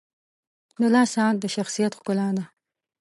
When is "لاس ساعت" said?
0.93-1.35